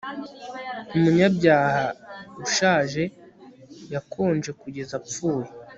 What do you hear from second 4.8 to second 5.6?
apfuye